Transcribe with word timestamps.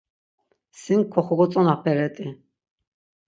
Sin 0.81 0.99
koxogotzonaperet̆i. 1.13 2.27